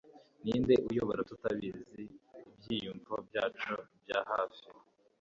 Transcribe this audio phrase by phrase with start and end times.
[0.43, 2.01] ninde uyobora, tutabizi,
[2.49, 4.65] ibyiyumvo byacu bya hafi